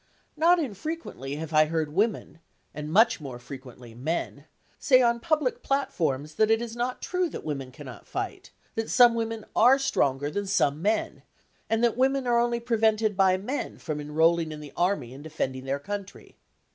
[0.35, 2.39] Not infrequently have I heard women,
[2.73, 4.45] and much more frequently men,
[4.79, 9.13] say on public platforms that it is not true that women cannot fight; that some
[9.13, 11.21] women are stronger than some men,
[11.69, 15.65] and that women are only prevented by men from enrolling in the army and defending
[15.65, 16.35] their country.